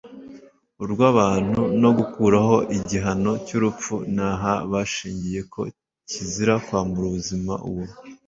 urw'abantu; 0.83 1.61
no 1.81 1.89
gukuraho 1.97 2.55
igihano 2.77 3.31
cy'urupfu 3.45 3.95
ni 4.15 4.23
aha 4.31 4.53
bashingiye; 4.71 5.39
ko 5.53 5.61
kizira 6.09 6.53
kwambura 6.65 7.05
ubuzima 7.09 7.53
uwo 7.69 7.83